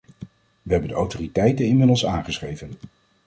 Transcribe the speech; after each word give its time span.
We 0.61 0.71
hebben 0.71 0.89
de 0.89 0.95
autoriteiten 0.95 1.65
inmiddels 1.65 2.05
aangeschreven. 2.05 2.73